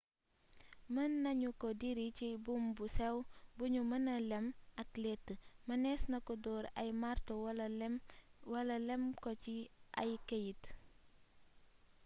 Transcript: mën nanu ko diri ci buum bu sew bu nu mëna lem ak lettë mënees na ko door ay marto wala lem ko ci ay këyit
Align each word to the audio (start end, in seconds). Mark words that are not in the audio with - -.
mën 0.93 1.11
nanu 1.23 1.47
ko 1.61 1.67
diri 1.81 2.07
ci 2.17 2.27
buum 2.43 2.63
bu 2.75 2.85
sew 2.97 3.15
bu 3.55 3.65
nu 3.73 3.81
mëna 3.91 4.15
lem 4.29 4.45
ak 4.81 4.89
lettë 5.03 5.33
mënees 5.67 6.01
na 6.11 6.17
ko 6.27 6.33
door 6.45 6.63
ay 6.81 6.89
marto 7.01 7.33
wala 8.55 8.75
lem 8.89 9.03
ko 9.23 9.29
ci 9.43 9.55
ay 10.01 10.11
këyit 10.27 10.61